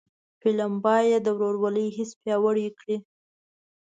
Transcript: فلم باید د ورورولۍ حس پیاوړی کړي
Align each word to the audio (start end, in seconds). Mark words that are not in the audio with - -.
فلم 0.41 0.73
باید 0.85 1.21
د 1.23 1.27
ورورولۍ 1.37 1.87
حس 1.97 2.11
پیاوړی 2.21 2.67
کړي 2.79 2.97